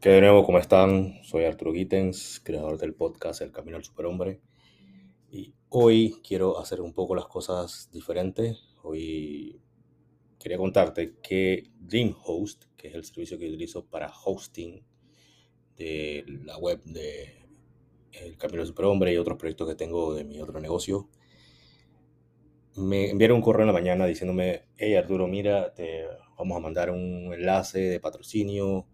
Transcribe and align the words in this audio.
Que 0.00 0.10
de 0.10 0.20
nuevo, 0.20 0.44
¿cómo 0.44 0.60
están? 0.60 1.24
Soy 1.24 1.42
Arturo 1.42 1.72
Gittens, 1.72 2.40
creador 2.44 2.78
del 2.78 2.94
podcast 2.94 3.40
El 3.40 3.50
Camino 3.50 3.76
al 3.76 3.82
Superhombre. 3.82 4.40
Y 5.28 5.54
hoy 5.70 6.20
quiero 6.22 6.60
hacer 6.60 6.80
un 6.80 6.92
poco 6.92 7.16
las 7.16 7.26
cosas 7.26 7.90
diferentes. 7.90 8.60
Hoy 8.84 9.60
quería 10.38 10.56
contarte 10.56 11.16
que 11.20 11.72
DreamHost, 11.80 12.66
que 12.76 12.86
es 12.86 12.94
el 12.94 13.02
servicio 13.02 13.40
que 13.40 13.48
utilizo 13.48 13.86
para 13.86 14.12
hosting 14.24 14.84
de 15.76 16.24
la 16.44 16.56
web 16.58 16.80
de 16.84 17.48
El 18.12 18.36
Camino 18.36 18.60
al 18.60 18.68
Superhombre 18.68 19.12
y 19.12 19.16
otros 19.16 19.36
proyectos 19.36 19.68
que 19.68 19.74
tengo 19.74 20.14
de 20.14 20.22
mi 20.22 20.40
otro 20.40 20.60
negocio, 20.60 21.08
me 22.76 23.10
enviaron 23.10 23.38
un 23.38 23.42
correo 23.42 23.62
en 23.62 23.66
la 23.66 23.72
mañana 23.72 24.06
diciéndome, 24.06 24.68
hey 24.76 24.94
Arturo, 24.94 25.26
mira, 25.26 25.74
te 25.74 26.04
vamos 26.36 26.56
a 26.56 26.60
mandar 26.60 26.90
un 26.90 27.34
enlace 27.34 27.80
de 27.80 27.98
patrocinio 27.98 28.86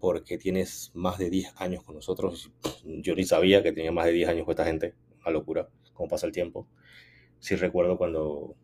porque 0.00 0.38
tienes 0.38 0.90
más 0.94 1.18
de 1.18 1.30
10 1.30 1.52
años 1.56 1.84
con 1.84 1.94
nosotros. 1.94 2.50
Yo 2.84 3.14
ni 3.14 3.24
sabía 3.24 3.62
que 3.62 3.72
tenía 3.72 3.92
más 3.92 4.06
de 4.06 4.12
10 4.12 4.28
años 4.30 4.44
con 4.44 4.52
esta 4.52 4.64
gente, 4.64 4.94
una 5.20 5.30
locura, 5.30 5.68
cómo 5.92 6.08
pasa 6.08 6.26
el 6.26 6.32
tiempo. 6.32 6.66
Sí 7.38 7.54
recuerdo 7.56 7.96
cuando, 7.96 8.56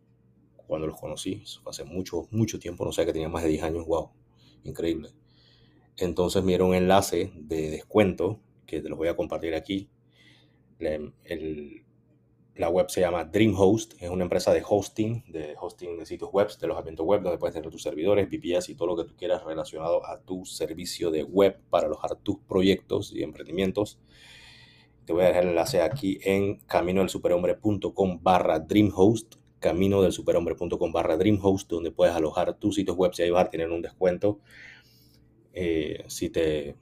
cuando 0.66 0.87
los 0.87 0.98
conocí, 0.98 1.45
hace 1.66 1.84
mucho, 1.84 2.27
mucho 2.30 2.59
tiempo, 2.59 2.84
no 2.84 2.93
sé 2.93 3.07
que 3.07 3.12
tenía 3.12 3.29
más 3.29 3.43
de 3.43 3.51
10 3.51 3.62
años, 3.62 3.87
wow, 3.87 4.10
increíble. 4.65 5.10
Entonces 5.96 6.43
me 6.43 6.48
dieron 6.48 6.70
un 6.70 6.74
enlace 6.74 7.33
de 7.37 7.71
descuento 7.71 8.41
que 8.66 8.80
te 8.80 8.88
los 8.88 8.98
voy 8.98 9.09
a 9.09 9.16
compartir 9.16 9.55
aquí. 9.55 9.88
El, 10.79 11.84
la 12.56 12.70
web 12.70 12.88
se 12.88 13.01
llama 13.01 13.24
DreamHost, 13.24 13.95
es 14.01 14.09
una 14.09 14.24
empresa 14.24 14.52
de 14.52 14.62
hosting, 14.66 15.24
de 15.28 15.55
hosting 15.60 15.98
de 15.98 16.06
sitios 16.06 16.30
web, 16.33 16.48
de 16.59 16.66
alojamiento 16.66 17.05
web, 17.05 17.23
donde 17.23 17.38
puedes 17.38 17.55
tener 17.55 17.70
tus 17.70 17.82
servidores, 17.82 18.29
VPS 18.30 18.70
y 18.70 18.74
todo 18.74 18.88
lo 18.88 18.96
que 18.96 19.05
tú 19.05 19.15
quieras 19.16 19.45
relacionado 19.45 20.05
a 20.06 20.20
tu 20.20 20.45
servicio 20.46 21.10
de 21.10 21.23
web 21.23 21.59
para 21.69 21.87
alojar 21.87 22.16
tus 22.16 22.38
proyectos 22.48 23.12
y 23.12 23.23
emprendimientos. 23.23 23.98
Te 25.04 25.12
voy 25.12 25.24
a 25.24 25.29
dejar 25.29 25.45
el 25.45 25.51
enlace 25.51 25.82
aquí 25.82 26.18
en 26.23 26.57
caminodelsuperhombre.com 26.66 28.21
barra 28.23 28.59
DreamHost, 28.59 29.34
caminodelsuperhombre.com 29.60 30.93
barra 30.93 31.16
DreamHost, 31.16 31.71
donde 31.71 31.90
puedes 31.90 32.15
alojar 32.15 32.54
tus 32.54 32.77
sitios 32.77 32.96
web 32.96 33.12
y 33.18 33.23
ahí 33.23 33.30
vas 33.30 33.46
a 33.46 33.51
tener 33.51 33.71
un 33.71 33.82
descuento 33.82 34.40
eh, 35.52 36.04
si, 36.09 36.30
te, 36.30 36.74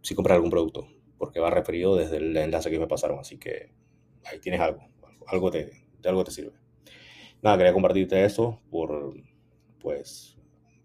si 0.00 0.14
compras 0.14 0.36
algún 0.36 0.50
producto, 0.50 0.88
porque 1.18 1.40
va 1.40 1.50
referido 1.50 1.94
desde 1.96 2.16
el 2.16 2.36
enlace 2.36 2.70
que 2.70 2.78
me 2.78 2.86
pasaron, 2.86 3.18
así 3.18 3.38
que 3.38 3.70
ahí 4.24 4.38
tienes 4.40 4.60
algo 4.60 4.90
algo 5.26 5.50
te, 5.50 5.70
algo 6.04 6.24
te 6.24 6.30
sirve. 6.30 6.52
Nada, 7.42 7.56
quería 7.56 7.72
compartirte 7.72 8.24
eso 8.24 8.60
por 8.70 9.14
pues 9.80 10.36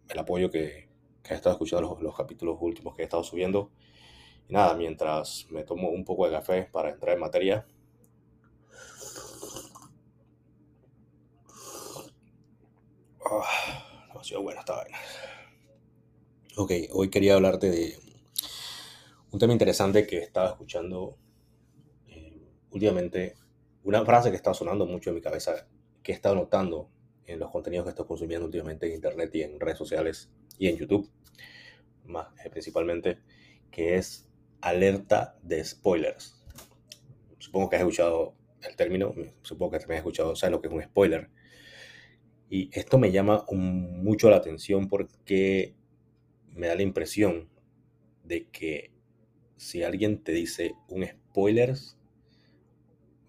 el 0.08 0.20
apoyo 0.20 0.50
que, 0.50 0.88
que 1.24 1.34
he 1.34 1.36
estado 1.36 1.54
escuchando 1.56 1.90
los, 1.90 2.02
los, 2.02 2.16
capítulos 2.16 2.58
últimos 2.62 2.96
que 2.96 3.02
he 3.02 3.06
estado 3.06 3.24
subiendo. 3.24 3.72
Y 4.48 4.54
nada, 4.54 4.74
mientras 4.76 5.48
me 5.50 5.64
tomo 5.64 5.90
un 5.90 6.06
poco 6.06 6.26
de 6.26 6.34
café 6.34 6.64
para 6.72 6.92
entrar 6.92 7.16
en 7.16 7.20
materia. 7.20 7.66
Oh, 13.20 13.44
demasiado 14.08 14.44
buena 14.44 14.60
esta 14.60 14.76
vaina. 14.76 14.98
Ok, 16.58 16.72
hoy 16.94 17.10
quería 17.10 17.36
hablarte 17.36 17.70
de 17.70 17.98
un 19.32 19.40
tema 19.40 19.52
interesante 19.52 20.08
que 20.08 20.20
estaba 20.20 20.52
escuchando 20.52 21.18
eh, 22.08 22.40
últimamente 22.72 23.36
una 23.86 24.04
frase 24.04 24.32
que 24.32 24.36
está 24.36 24.54
sonando 24.54 24.88
mucho 24.88 25.12
en 25.12 25.16
mi 25.16 25.22
cabeza, 25.22 25.68
que 26.02 26.12
he 26.12 26.16
estado 26.16 26.34
notando 26.36 26.90
en 27.28 27.40
los 27.40 27.52
contenidos 27.52 27.86
que 27.86 27.92
estoy 27.92 28.06
consumiendo 28.06 28.46
últimamente 28.46 28.88
en 28.88 28.94
Internet 28.94 29.34
y 29.36 29.44
en 29.44 29.60
redes 29.60 29.78
sociales 29.78 30.32
y 30.58 30.68
en 30.68 30.78
YouTube, 30.78 31.10
más 32.06 32.28
eh, 32.44 32.50
principalmente, 32.50 33.20
que 33.70 33.96
es 33.96 34.28
alerta 34.62 35.38
de 35.44 35.64
spoilers. 35.64 36.44
Supongo 37.38 37.70
que 37.70 37.76
has 37.76 37.84
escuchado 37.84 38.34
el 38.64 38.76
término, 38.76 39.14
supongo 39.44 39.74
que 39.74 39.80
también 39.80 39.98
has 39.98 40.02
escuchado, 40.02 40.36
sabes 40.36 40.52
lo 40.52 40.62
que 40.62 40.68
es 40.68 40.74
un 40.74 40.82
spoiler. 40.82 41.30
Y 42.50 42.72
esto 42.74 42.98
me 42.98 43.12
llama 43.12 43.46
mucho 43.52 44.32
la 44.32 44.38
atención 44.38 44.88
porque 44.88 45.76
me 46.50 46.68
da 46.68 46.76
la 46.76 46.82
impresión 46.82 47.50
de 48.24 48.48
que 48.50 48.92
si 49.58 49.84
alguien 49.84 50.24
te 50.24 50.32
dice 50.32 50.74
un 50.88 51.06
spoiler 51.06 51.76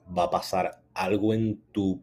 va 0.06 0.24
a 0.24 0.30
pasar 0.30 0.82
algo 0.94 1.34
en 1.34 1.60
tu 1.72 2.02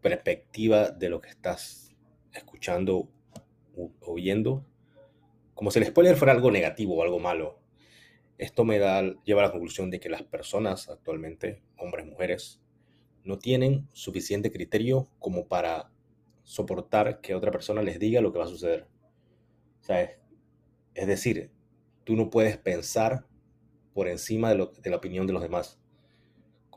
perspectiva 0.00 0.90
de 0.90 1.08
lo 1.08 1.20
que 1.20 1.30
estás 1.30 1.94
escuchando 2.32 3.08
o 3.76 4.14
viendo, 4.14 4.66
como 5.54 5.70
si 5.70 5.78
el 5.78 5.86
spoiler 5.86 6.16
fuera 6.16 6.32
algo 6.32 6.50
negativo 6.50 6.96
o 6.96 7.02
algo 7.02 7.18
malo. 7.18 7.60
Esto 8.38 8.64
me 8.64 8.78
da, 8.78 9.02
lleva 9.24 9.42
a 9.42 9.46
la 9.46 9.52
conclusión 9.52 9.90
de 9.90 10.00
que 10.00 10.08
las 10.08 10.22
personas 10.22 10.88
actualmente, 10.88 11.62
hombres, 11.78 12.06
mujeres, 12.06 12.60
no 13.24 13.38
tienen 13.38 13.88
suficiente 13.92 14.50
criterio 14.50 15.08
como 15.18 15.46
para 15.46 15.92
soportar 16.42 17.20
que 17.20 17.34
otra 17.34 17.52
persona 17.52 17.82
les 17.82 18.00
diga 18.00 18.20
lo 18.20 18.32
que 18.32 18.40
va 18.40 18.46
a 18.46 18.48
suceder. 18.48 18.88
es 20.94 21.06
decir, 21.06 21.52
tú 22.04 22.16
no 22.16 22.30
puedes 22.30 22.58
pensar 22.58 23.26
por 23.94 24.08
encima 24.08 24.52
de 24.54 24.90
la 24.90 24.96
opinión 24.96 25.26
de 25.26 25.32
los 25.32 25.42
demás 25.42 25.81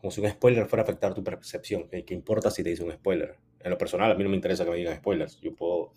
como 0.05 0.11
si 0.11 0.21
un 0.21 0.29
spoiler 0.29 0.67
fuera 0.67 0.81
a 0.81 0.83
afectar 0.83 1.15
tu 1.15 1.23
percepción. 1.23 1.89
¿Qué, 1.89 2.13
importa 2.13 2.51
si 2.51 2.61
te 2.61 2.69
dice 2.69 2.83
un 2.83 2.91
spoiler? 2.91 3.37
En 3.59 3.71
lo 3.71 3.77
personal, 3.79 4.11
a 4.11 4.13
mí 4.13 4.23
no 4.23 4.29
me 4.29 4.35
interesa 4.35 4.63
que 4.63 4.69
me 4.69 4.77
digan 4.77 4.95
spoilers. 4.97 5.41
Yo 5.41 5.55
puedo. 5.55 5.93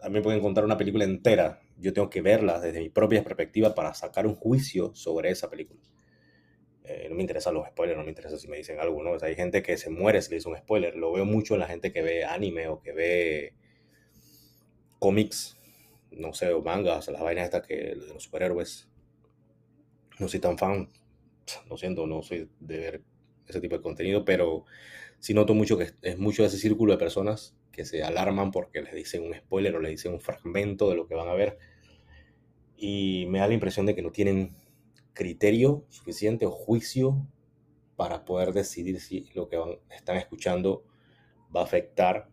A 0.00 0.08
mí 0.08 0.14
me 0.14 0.22
pueden 0.22 0.40
contar 0.40 0.64
una 0.64 0.76
película 0.76 1.02
entera. 1.02 1.60
Yo 1.76 1.92
tengo 1.92 2.08
que 2.08 2.22
verla 2.22 2.60
desde 2.60 2.78
mi 2.78 2.88
propia 2.88 3.24
perspectiva 3.24 3.74
para 3.74 3.94
sacar 3.94 4.28
un 4.28 4.36
juicio 4.36 4.94
sobre 4.94 5.30
esa 5.30 5.50
película. 5.50 5.80
Eh, 6.84 7.08
no 7.10 7.16
me 7.16 7.22
interesan 7.22 7.52
los 7.52 7.66
spoilers, 7.66 7.98
no 7.98 8.04
me 8.04 8.10
interesa 8.10 8.38
si 8.38 8.46
me 8.46 8.58
dicen 8.58 8.78
algo, 8.78 9.02
¿no? 9.02 9.16
hay 9.20 9.34
gente 9.34 9.60
que 9.60 9.76
se 9.76 9.90
muere 9.90 10.22
si 10.22 10.30
le 10.30 10.36
dice 10.36 10.48
un 10.48 10.56
spoiler. 10.56 10.94
Lo 10.94 11.10
veo 11.10 11.24
mucho 11.24 11.54
en 11.54 11.60
la 11.60 11.66
gente 11.66 11.92
que 11.92 12.02
ve 12.02 12.24
anime 12.24 12.68
o 12.68 12.80
que 12.80 12.92
ve 12.92 13.54
cómics, 15.00 15.56
no 16.12 16.32
sé, 16.32 16.52
o 16.52 16.62
mangas, 16.62 17.08
las 17.08 17.20
vainas 17.20 17.46
estas 17.46 17.66
que 17.66 17.74
de 17.74 17.96
los 17.96 18.22
superhéroes. 18.22 18.88
No 20.20 20.28
soy 20.28 20.38
tan 20.38 20.56
fan, 20.56 20.88
lo 21.68 21.76
siento, 21.76 22.06
no 22.06 22.22
soy 22.22 22.48
de 22.60 22.78
ver 22.78 23.02
ese 23.46 23.60
tipo 23.60 23.76
de 23.76 23.82
contenido, 23.82 24.24
pero 24.24 24.64
sí 25.18 25.34
noto 25.34 25.54
mucho 25.54 25.76
que 25.76 25.90
es 26.02 26.18
mucho 26.18 26.44
ese 26.44 26.58
círculo 26.58 26.92
de 26.92 26.98
personas 26.98 27.56
que 27.72 27.84
se 27.84 28.02
alarman 28.02 28.50
porque 28.50 28.82
les 28.82 28.94
dicen 28.94 29.24
un 29.24 29.34
spoiler 29.34 29.74
o 29.76 29.80
les 29.80 29.92
dicen 29.92 30.12
un 30.12 30.20
fragmento 30.20 30.88
de 30.88 30.96
lo 30.96 31.06
que 31.06 31.14
van 31.14 31.28
a 31.28 31.34
ver. 31.34 31.58
Y 32.76 33.26
me 33.28 33.38
da 33.38 33.48
la 33.48 33.54
impresión 33.54 33.86
de 33.86 33.94
que 33.94 34.02
no 34.02 34.10
tienen 34.10 34.56
criterio 35.12 35.84
suficiente 35.88 36.46
o 36.46 36.50
juicio 36.50 37.26
para 37.96 38.24
poder 38.24 38.52
decidir 38.52 39.00
si 39.00 39.28
lo 39.34 39.48
que 39.48 39.58
están 39.90 40.16
escuchando 40.16 40.84
va 41.54 41.60
a 41.60 41.64
afectar 41.64 42.30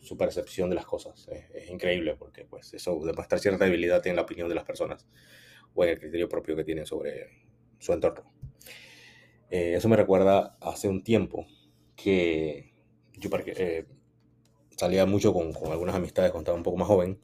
su 0.00 0.16
percepción 0.16 0.70
de 0.70 0.76
las 0.76 0.86
cosas. 0.86 1.28
Es, 1.28 1.68
increíble 1.68 2.16
porque 2.16 2.44
pues 2.44 2.72
eso 2.74 2.98
demuestra 3.04 3.38
cierta 3.38 3.64
debilidad 3.64 4.04
en 4.06 4.16
la 4.16 4.22
opinión 4.22 4.48
de 4.48 4.54
las 4.54 4.64
personas 4.64 5.06
o 5.74 5.84
en 5.84 5.90
el 5.90 6.00
criterio 6.00 6.28
propio 6.28 6.56
que 6.56 6.64
tienen 6.64 6.86
sobre 6.86 7.28
su 7.78 7.92
entorno. 7.92 8.24
Eh, 9.50 9.74
eso 9.74 9.88
me 9.88 9.96
recuerda 9.96 10.56
hace 10.60 10.88
un 10.88 11.02
tiempo 11.02 11.46
que 11.96 12.72
yo 13.14 13.28
eh, 13.46 13.86
salía 14.76 15.06
mucho 15.06 15.32
con, 15.32 15.52
con, 15.52 15.72
algunas 15.72 15.96
amistades 15.96 16.30
cuando 16.30 16.44
estaba 16.44 16.56
un 16.56 16.62
poco 16.62 16.76
más 16.76 16.88
joven 16.88 17.20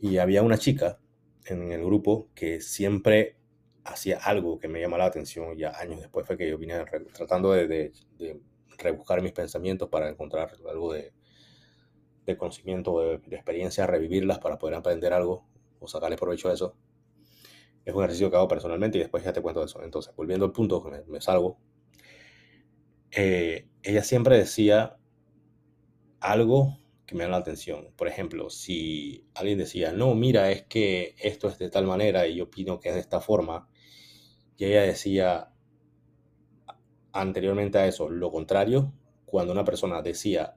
y 0.00 0.18
había 0.18 0.42
una 0.42 0.58
chica 0.58 0.98
en 1.46 1.72
el 1.72 1.84
grupo 1.84 2.28
que 2.34 2.60
siempre 2.60 3.36
hacía 3.84 4.18
algo 4.18 4.58
que 4.58 4.68
me 4.68 4.80
llamaba 4.80 5.04
la 5.04 5.08
atención 5.08 5.56
ya 5.56 5.70
años 5.70 6.00
después 6.00 6.26
fue 6.26 6.36
que 6.36 6.48
yo 6.48 6.58
vine 6.58 6.84
tratando 7.14 7.52
de, 7.52 7.66
de, 7.66 7.92
de, 8.18 8.40
rebuscar 8.78 9.22
mis 9.22 9.32
pensamientos 9.32 9.88
para 9.88 10.08
encontrar 10.08 10.50
algo 10.68 10.92
de, 10.92 11.12
de 12.26 12.36
conocimiento, 12.36 13.00
de, 13.00 13.36
experiencia, 13.36 13.86
revivirlas 13.86 14.38
para 14.38 14.58
poder 14.58 14.76
aprender 14.76 15.12
algo 15.12 15.44
o 15.80 15.88
sacarle 15.88 16.16
provecho 16.16 16.48
a 16.48 16.54
eso 16.54 16.76
es 17.90 17.96
un 17.96 18.02
ejercicio 18.02 18.30
que 18.30 18.36
hago 18.36 18.48
personalmente 18.48 18.98
y 18.98 19.00
después 19.02 19.24
ya 19.24 19.32
te 19.32 19.42
cuento 19.42 19.64
eso. 19.64 19.82
Entonces, 19.82 20.14
volviendo 20.16 20.46
al 20.46 20.52
punto, 20.52 20.82
me, 20.82 21.02
me 21.04 21.20
salgo. 21.20 21.58
Eh, 23.10 23.68
ella 23.82 24.02
siempre 24.02 24.36
decía 24.38 24.96
algo 26.20 26.78
que 27.06 27.16
me 27.16 27.24
da 27.24 27.30
la 27.30 27.38
atención. 27.38 27.92
Por 27.96 28.06
ejemplo, 28.08 28.50
si 28.50 29.26
alguien 29.34 29.58
decía, 29.58 29.92
no, 29.92 30.14
mira, 30.14 30.50
es 30.52 30.62
que 30.62 31.16
esto 31.18 31.48
es 31.48 31.58
de 31.58 31.70
tal 31.70 31.86
manera 31.86 32.26
y 32.28 32.36
yo 32.36 32.44
opino 32.44 32.78
que 32.78 32.90
es 32.90 32.94
de 32.94 33.00
esta 33.00 33.20
forma, 33.20 33.68
y 34.56 34.66
ella 34.66 34.82
decía 34.82 35.52
anteriormente 37.12 37.78
a 37.78 37.86
eso 37.86 38.08
lo 38.08 38.30
contrario, 38.30 38.92
cuando 39.24 39.52
una 39.52 39.64
persona 39.64 40.02
decía 40.02 40.56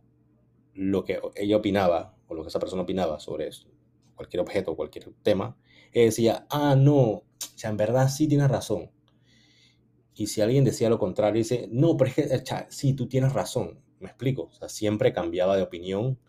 lo 0.74 1.04
que 1.04 1.20
ella 1.36 1.58
opinaba 1.58 2.16
o 2.28 2.36
lo 2.36 2.44
que 2.44 2.50
esa 2.50 2.60
persona 2.60 2.84
opinaba 2.84 3.20
sobre 3.20 3.48
cualquier 4.16 4.42
objeto, 4.42 4.76
cualquier 4.76 5.14
tema, 5.24 5.58
decía, 5.94 6.48
ah, 6.50 6.76
no, 6.76 6.96
o 6.96 7.24
sea, 7.56 7.70
en 7.70 7.78
verdad 7.78 8.10
sí 8.10 8.28
tienes 8.28 8.50
razón. 8.50 8.92
Y 10.16 10.28
si 10.28 10.42
alguien 10.42 10.64
decía 10.64 10.90
lo 10.90 11.00
contrario, 11.00 11.40
dice, 11.40 11.68
no, 11.72 11.98
pero 11.98 12.12
es 12.16 12.16
que, 12.16 12.66
sí, 12.70 12.94
tú 12.94 13.08
tienes 13.08 13.34
razón. 13.34 13.80
Me 14.00 14.08
explico. 14.08 14.44
O 14.44 14.52
sea, 14.52 14.70
siempre 14.70 15.14
cambiaba 15.14 15.58
de 15.58 15.64
opinión 15.64 16.20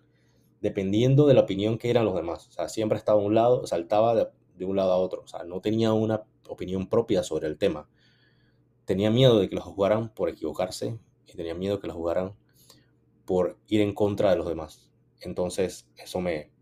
dependiendo 0.61 1.27
de 1.27 1.35
la 1.35 1.43
opinión 1.43 1.77
que 1.77 1.91
eran 1.91 2.07
los 2.07 2.15
demás. 2.15 2.49
O 2.49 2.53
sea, 2.53 2.69
siempre 2.69 2.97
estaba 2.97 3.21
a 3.21 3.25
un 3.25 3.35
lado, 3.35 3.67
saltaba 3.67 4.15
de 4.15 4.65
un 4.65 4.77
lado 4.77 4.93
a 4.93 4.97
otro. 4.97 5.23
O 5.23 5.27
sea, 5.27 5.45
no 5.45 5.61
tenía 5.61 5.93
una 5.93 6.25
opinión 6.49 6.89
propia 6.89 7.23
sobre 7.23 7.47
el 7.47 7.59
tema. 7.59 7.89
Tenía 8.87 9.11
miedo 9.11 9.39
de 9.39 9.49
que 9.49 9.57
lo 9.57 9.61
jugaran 9.61 10.15
por 10.15 10.31
equivocarse 10.31 10.99
y 11.27 11.35
tenía 11.35 11.55
miedo 11.55 11.77
de 11.77 11.81
que 11.83 11.89
lo 11.89 11.95
jugaran 11.95 12.35
por 13.27 13.59
ir 13.67 13.83
en 13.83 13.93
contra 13.93 14.31
de 14.31 14.37
los 14.37 14.49
demás. 14.49 14.91
Entonces, 15.21 15.91
eso 15.97 16.21
me 16.21 16.54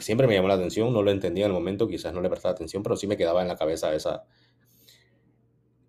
siempre 0.00 0.26
me 0.26 0.34
llamó 0.34 0.48
la 0.48 0.54
atención, 0.54 0.92
no 0.92 1.02
lo 1.02 1.10
entendía 1.10 1.44
en 1.46 1.50
el 1.50 1.54
momento, 1.54 1.88
quizás 1.88 2.12
no 2.12 2.20
le 2.20 2.28
prestaba 2.28 2.52
atención, 2.52 2.82
pero 2.82 2.96
sí 2.96 3.06
me 3.06 3.16
quedaba 3.16 3.42
en 3.42 3.48
la 3.48 3.56
cabeza 3.56 3.94
esa, 3.94 4.24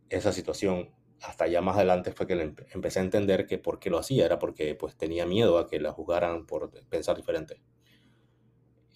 esa 0.09 0.31
situación. 0.31 0.91
Hasta 1.21 1.47
ya 1.47 1.61
más 1.61 1.75
adelante 1.77 2.11
fue 2.11 2.27
que 2.27 2.53
empecé 2.73 2.99
a 2.99 3.03
entender 3.03 3.47
que 3.47 3.57
por 3.57 3.79
qué 3.79 3.89
lo 3.89 3.97
hacía, 3.97 4.25
era 4.25 4.39
porque 4.39 4.75
pues 4.75 4.95
tenía 4.95 5.25
miedo 5.25 5.57
a 5.57 5.67
que 5.67 5.79
la 5.79 5.91
jugaran 5.91 6.45
por 6.45 6.69
pensar 6.89 7.17
diferente. 7.17 7.61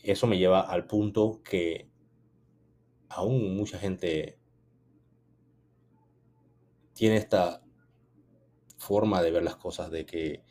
Eso 0.04 0.28
me 0.28 0.38
lleva 0.38 0.62
al 0.62 0.86
punto 0.86 1.42
que 1.44 1.90
aún 3.10 3.56
mucha 3.56 3.78
gente 3.78 4.40
tiene 6.94 7.18
esta 7.18 7.64
forma 8.78 9.22
de 9.22 9.32
ver 9.32 9.44
las 9.44 9.56
cosas 9.56 9.92
de 9.92 10.06
que 10.06 10.44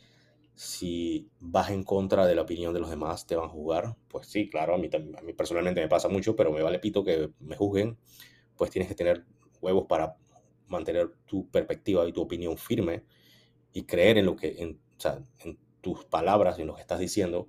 si 0.61 1.31
vas 1.41 1.71
en 1.71 1.85
contra 1.85 2.27
de 2.27 2.35
la 2.35 2.43
opinión 2.43 2.75
de 2.75 2.81
los 2.81 2.91
demás 2.91 3.27
te 3.27 3.35
van 3.35 3.47
a 3.47 3.49
juzgar. 3.49 3.97
Pues 4.09 4.27
sí, 4.29 4.51
claro, 4.51 4.75
a 4.75 4.79
mí, 4.79 4.91
a 4.93 5.23
mí 5.23 5.33
personalmente 5.33 5.81
me 5.81 5.89
pasa 5.89 6.07
mucho, 6.09 6.37
pero 6.37 6.53
me 6.53 6.61
vale 6.61 6.79
pito 6.79 7.03
que 7.03 7.31
me 7.41 7.57
juzguen, 7.57 7.97
pues 8.59 8.71
tienes 8.71 8.87
que 8.87 8.95
tener 8.95 9.25
huevos 9.63 9.87
para 9.89 10.19
mantener 10.69 11.15
tu 11.25 11.51
perspectiva 11.51 12.07
y 12.07 12.13
tu 12.13 12.21
opinión 12.21 12.59
firme 12.59 13.05
y 13.73 13.85
creer 13.85 14.19
en 14.19 14.27
lo 14.27 14.37
que, 14.37 14.57
en, 14.59 14.79
en 15.39 15.59
tus 15.81 16.05
palabras 16.05 16.59
y 16.59 16.61
en 16.61 16.67
lo 16.69 16.75
que 16.75 16.83
estás 16.83 16.99
diciendo 16.99 17.49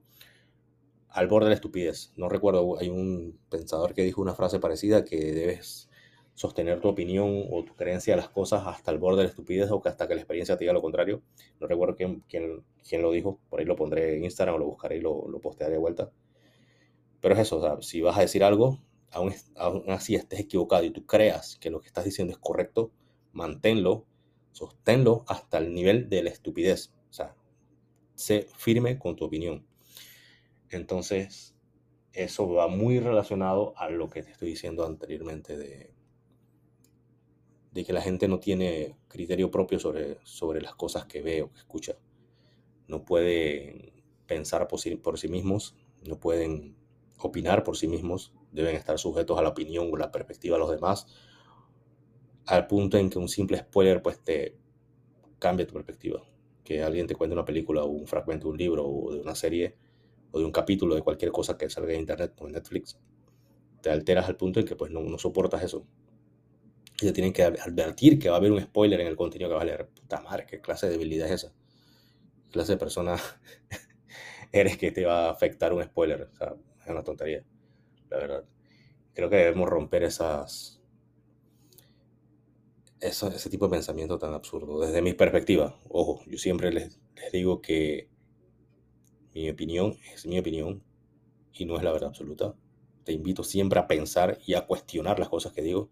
al 1.09 1.27
borde 1.27 1.47
de 1.47 1.49
la 1.49 1.55
estupidez. 1.55 2.13
No 2.15 2.29
recuerdo, 2.29 2.79
hay 2.79 2.87
un 2.87 3.41
pensador 3.49 3.93
que 3.93 4.03
dijo 4.03 4.21
una 4.21 4.35
frase 4.35 4.61
parecida 4.61 5.03
que 5.03 5.33
debes 5.33 5.89
sostener 6.41 6.81
tu 6.81 6.87
opinión 6.87 7.45
o 7.51 7.63
tu 7.63 7.75
creencia 7.75 8.15
de 8.15 8.17
las 8.17 8.29
cosas 8.29 8.63
hasta 8.65 8.89
el 8.89 8.97
borde 8.97 9.17
de 9.17 9.23
la 9.25 9.29
estupidez 9.29 9.69
o 9.69 9.79
que 9.79 9.89
hasta 9.89 10.07
que 10.07 10.15
la 10.15 10.21
experiencia 10.21 10.57
te 10.57 10.63
diga 10.63 10.73
lo 10.73 10.81
contrario. 10.81 11.21
No 11.59 11.67
recuerdo 11.67 11.95
quién, 11.95 12.23
quién, 12.27 12.63
quién 12.83 13.03
lo 13.03 13.11
dijo, 13.11 13.39
por 13.47 13.59
ahí 13.59 13.65
lo 13.67 13.75
pondré 13.75 14.17
en 14.17 14.23
Instagram 14.23 14.55
o 14.55 14.57
lo 14.57 14.65
buscaré 14.65 14.97
y 14.97 15.01
lo, 15.01 15.27
lo 15.27 15.39
postearé 15.39 15.73
de 15.73 15.77
vuelta. 15.77 16.11
Pero 17.19 17.35
es 17.35 17.41
eso, 17.41 17.57
o 17.57 17.61
sea, 17.61 17.81
si 17.83 18.01
vas 18.01 18.17
a 18.17 18.21
decir 18.21 18.43
algo, 18.43 18.79
aún, 19.11 19.35
aún 19.55 19.83
así 19.89 20.15
estés 20.15 20.39
equivocado 20.39 20.83
y 20.83 20.89
tú 20.89 21.05
creas 21.05 21.57
que 21.57 21.69
lo 21.69 21.79
que 21.79 21.85
estás 21.85 22.05
diciendo 22.05 22.33
es 22.33 22.39
correcto, 22.39 22.91
manténlo, 23.33 24.07
sosténlo 24.51 25.23
hasta 25.27 25.59
el 25.59 25.75
nivel 25.75 26.09
de 26.09 26.23
la 26.23 26.31
estupidez. 26.31 26.91
O 27.11 27.13
sea, 27.13 27.35
sé 28.15 28.47
firme 28.57 28.97
con 28.97 29.15
tu 29.15 29.25
opinión. 29.25 29.63
Entonces, 30.71 31.53
eso 32.13 32.51
va 32.51 32.67
muy 32.67 32.99
relacionado 32.99 33.75
a 33.77 33.91
lo 33.91 34.09
que 34.09 34.23
te 34.23 34.31
estoy 34.31 34.49
diciendo 34.49 34.87
anteriormente 34.87 35.55
de, 35.55 36.00
de 37.71 37.85
que 37.85 37.93
la 37.93 38.01
gente 38.01 38.27
no 38.27 38.39
tiene 38.39 38.97
criterio 39.07 39.49
propio 39.51 39.79
sobre, 39.79 40.19
sobre 40.23 40.61
las 40.61 40.75
cosas 40.75 41.05
que 41.05 41.21
ve 41.21 41.41
o 41.41 41.51
que 41.51 41.59
escucha. 41.59 41.97
No 42.87 43.05
pueden 43.05 44.03
pensar 44.27 44.67
por 44.67 44.79
sí, 44.79 44.95
por 44.95 45.19
sí 45.19 45.27
mismos, 45.27 45.75
no 46.03 46.19
pueden 46.19 46.75
opinar 47.19 47.63
por 47.63 47.77
sí 47.77 47.87
mismos, 47.87 48.33
deben 48.51 48.75
estar 48.75 48.97
sujetos 48.99 49.37
a 49.37 49.41
la 49.41 49.49
opinión 49.49 49.89
o 49.91 49.97
la 49.97 50.11
perspectiva 50.11 50.55
de 50.57 50.61
los 50.61 50.71
demás, 50.71 51.07
al 52.45 52.67
punto 52.67 52.97
en 52.97 53.09
que 53.09 53.19
un 53.19 53.27
simple 53.29 53.57
spoiler 53.57 54.01
pues 54.01 54.19
te 54.23 54.55
cambia 55.39 55.67
tu 55.67 55.73
perspectiva. 55.73 56.23
Que 56.63 56.83
alguien 56.83 57.07
te 57.07 57.15
cuente 57.15 57.33
una 57.33 57.45
película 57.45 57.83
o 57.83 57.87
un 57.89 58.07
fragmento 58.07 58.47
de 58.47 58.51
un 58.51 58.57
libro 58.57 58.85
o 58.87 59.13
de 59.13 59.19
una 59.21 59.35
serie 59.35 59.75
o 60.31 60.39
de 60.39 60.45
un 60.45 60.51
capítulo 60.51 60.95
de 60.95 61.01
cualquier 61.01 61.31
cosa 61.31 61.57
que 61.57 61.69
salga 61.69 61.93
en 61.93 62.01
internet 62.01 62.33
o 62.39 62.47
en 62.47 62.53
Netflix, 62.53 62.97
te 63.81 63.89
alteras 63.91 64.27
al 64.27 64.37
punto 64.37 64.59
en 64.59 64.65
que 64.65 64.75
pues 64.75 64.91
no, 64.91 65.01
no 65.01 65.17
soportas 65.17 65.63
eso. 65.63 65.85
Y 67.01 67.05
te 67.05 67.13
tienen 67.13 67.33
que 67.33 67.43
advertir 67.43 68.19
que 68.19 68.29
va 68.29 68.35
a 68.35 68.37
haber 68.37 68.51
un 68.51 68.61
spoiler 68.61 69.01
en 69.01 69.07
el 69.07 69.15
contenido 69.15 69.49
que 69.49 69.55
va 69.55 69.61
a 69.61 69.65
leer. 69.65 69.89
Puta 69.89 70.21
madre, 70.21 70.45
qué 70.47 70.61
clase 70.61 70.85
de 70.87 70.93
debilidad 70.93 71.27
es 71.27 71.43
esa. 71.43 71.53
¿Qué 72.43 72.49
clase 72.51 72.73
de 72.73 72.77
persona 72.77 73.17
eres 74.51 74.77
que 74.77 74.91
te 74.91 75.05
va 75.05 75.27
a 75.27 75.31
afectar 75.31 75.73
un 75.73 75.83
spoiler? 75.83 76.29
O 76.33 76.35
sea, 76.35 76.55
es 76.83 76.87
una 76.87 77.03
tontería, 77.03 77.43
la 78.09 78.17
verdad. 78.17 78.45
Creo 79.13 79.29
que 79.29 79.37
debemos 79.37 79.69
romper 79.69 80.03
esas, 80.03 80.81
eso, 82.99 83.27
ese 83.29 83.49
tipo 83.49 83.65
de 83.65 83.71
pensamiento 83.71 84.17
tan 84.17 84.33
absurdo. 84.33 84.79
Desde 84.79 85.01
mi 85.01 85.13
perspectiva, 85.13 85.79
ojo, 85.89 86.21
yo 86.27 86.37
siempre 86.37 86.71
les, 86.71 86.99
les 87.15 87.31
digo 87.31 87.61
que 87.61 88.09
mi 89.33 89.49
opinión 89.49 89.97
es 90.13 90.25
mi 90.25 90.39
opinión 90.39 90.83
y 91.53 91.65
no 91.65 91.77
es 91.77 91.83
la 91.83 91.91
verdad 91.91 92.09
absoluta. 92.09 92.55
Te 93.03 93.13
invito 93.13 93.43
siempre 93.43 93.79
a 93.79 93.87
pensar 93.87 94.37
y 94.45 94.53
a 94.53 94.65
cuestionar 94.67 95.19
las 95.19 95.29
cosas 95.29 95.53
que 95.53 95.61
digo. 95.61 95.89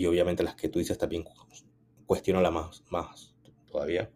Y 0.00 0.06
obviamente 0.06 0.42
las 0.42 0.54
que 0.54 0.70
tú 0.70 0.78
dices 0.78 0.96
también 0.96 1.26
cuestionalas 2.06 2.50
más, 2.50 2.82
más 2.88 3.34
todavía. 3.70 4.10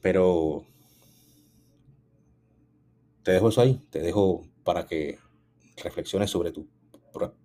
Pero 0.00 0.64
te 3.24 3.32
dejo 3.32 3.48
eso 3.48 3.60
ahí. 3.60 3.80
Te 3.90 3.98
dejo 3.98 4.46
para 4.62 4.86
que 4.86 5.18
reflexiones 5.82 6.30
sobre 6.30 6.52
tu 6.52 6.68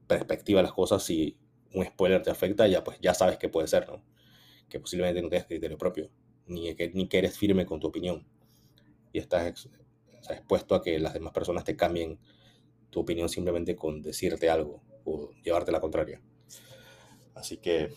perspectiva 0.05 0.59
de 0.59 0.65
las 0.65 0.73
cosas. 0.73 1.01
Si 1.01 1.39
un 1.73 1.83
spoiler 1.83 2.21
te 2.21 2.29
afecta, 2.29 2.67
ya 2.67 2.83
pues 2.83 2.99
ya 3.01 3.15
sabes 3.15 3.39
que 3.39 3.49
puede 3.49 3.67
ser, 3.67 3.87
¿no? 3.87 4.03
Que 4.69 4.79
posiblemente 4.79 5.23
no 5.23 5.29
tengas 5.29 5.47
criterio 5.47 5.79
propio, 5.79 6.11
ni 6.45 6.75
que, 6.75 6.91
ni 6.91 7.07
que 7.07 7.17
eres 7.17 7.35
firme 7.35 7.65
con 7.65 7.79
tu 7.79 7.87
opinión 7.87 8.27
y 9.11 9.17
estás 9.17 9.67
expuesto 10.29 10.75
a 10.75 10.83
que 10.83 10.99
las 10.99 11.15
demás 11.15 11.33
personas 11.33 11.63
te 11.63 11.75
cambien 11.75 12.19
tu 12.91 12.99
opinión 12.99 13.27
simplemente 13.27 13.75
con 13.75 14.03
decirte 14.03 14.51
algo 14.51 14.83
o 15.07 15.31
llevarte 15.43 15.71
la 15.71 15.79
contraria. 15.79 16.21
Así 17.33 17.57
que 17.57 17.89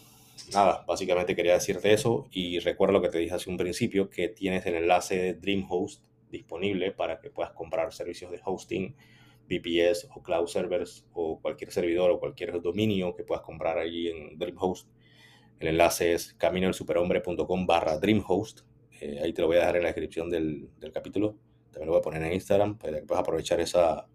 nada, 0.53 0.85
básicamente 0.87 1.35
quería 1.35 1.55
decirte 1.55 1.93
eso 1.93 2.29
y 2.31 2.59
recuerda 2.61 2.95
lo 2.95 3.03
que 3.03 3.09
te 3.09 3.19
dije 3.19 3.35
hace 3.35 3.51
un 3.51 3.57
principio, 3.57 4.11
que 4.11 4.29
tienes 4.29 4.65
el 4.67 4.75
enlace 4.75 5.17
de 5.17 5.35
DreamHost 5.35 6.05
disponible 6.31 6.93
para 6.93 7.21
que 7.21 7.31
puedas 7.31 7.53
comprar 7.53 7.93
servicios 7.93 8.31
de 8.31 8.41
hosting, 8.45 8.95
VPS 9.49 10.09
o 10.15 10.23
cloud 10.23 10.47
servers 10.47 11.05
o 11.13 11.41
cualquier 11.41 11.73
servidor 11.73 12.11
o 12.13 12.21
cualquier 12.21 12.61
dominio 12.63 13.17
que 13.17 13.25
puedas 13.25 13.43
comprar 13.43 13.79
allí 13.79 14.09
en 14.09 14.39
DreamHost. 14.39 14.89
El 15.59 15.69
enlace 15.69 16.15
es 16.15 16.35
caminoelsuperhombre.com 16.35 17.67
barra 17.67 17.99
DreamHost 17.99 18.61
eh, 19.01 19.19
ahí 19.23 19.33
te 19.33 19.41
lo 19.41 19.49
voy 19.49 19.57
a 19.57 19.61
dejar 19.61 19.77
en 19.77 19.83
la 19.83 19.89
descripción 19.89 20.29
del, 20.29 20.69
del, 20.79 20.93
capítulo. 20.93 21.39
También 21.71 21.87
lo 21.87 21.93
voy 21.93 22.01
a 22.01 22.03
poner 22.03 22.23
en 22.23 22.35
Instagram 22.35 22.77
para 22.77 23.01
que 23.01 23.07
puedas 23.07 23.23
aprovechar 23.23 23.59
esa, 23.59 24.07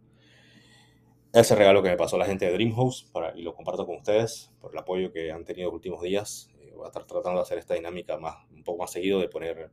ese 1.41 1.55
regalo 1.55 1.83
que 1.83 1.89
me 1.89 1.97
pasó 1.97 2.17
la 2.17 2.25
gente 2.25 2.45
de 2.45 2.53
DreamHost 2.53 3.11
para, 3.11 3.37
y 3.37 3.41
lo 3.41 3.53
comparto 3.53 3.85
con 3.85 3.97
ustedes 3.97 4.51
por 4.59 4.71
el 4.71 4.77
apoyo 4.77 5.11
que 5.11 5.31
han 5.31 5.43
tenido 5.43 5.67
los 5.67 5.75
últimos 5.75 6.01
días. 6.01 6.49
Eh, 6.59 6.71
voy 6.75 6.85
a 6.85 6.87
estar 6.87 7.05
tratando 7.05 7.39
de 7.39 7.43
hacer 7.43 7.57
esta 7.57 7.73
dinámica 7.73 8.17
más, 8.17 8.37
un 8.51 8.63
poco 8.63 8.79
más 8.83 8.91
seguido, 8.91 9.19
de 9.19 9.27
poner 9.27 9.71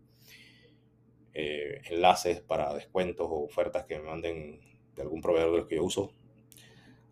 eh, 1.34 1.80
enlaces 1.90 2.40
para 2.40 2.74
descuentos 2.74 3.26
o 3.30 3.44
ofertas 3.44 3.84
que 3.84 3.98
me 3.98 4.04
manden 4.04 4.60
de 4.94 5.02
algún 5.02 5.20
proveedor 5.20 5.52
de 5.52 5.58
los 5.58 5.66
que 5.66 5.76
yo 5.76 5.84
uso. 5.84 6.12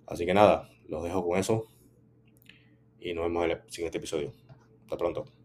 Así 0.07 0.27
que 0.27 0.35
nada, 0.35 0.69
los 0.89 1.05
dejo 1.05 1.25
con 1.25 1.39
eso 1.39 1.67
y 2.99 3.15
nos 3.15 3.25
vemos 3.25 3.45
en 3.45 3.51
el 3.53 3.63
siguiente 3.69 3.99
episodio. 3.99 4.35
Hasta 4.83 4.97
pronto. 4.97 5.40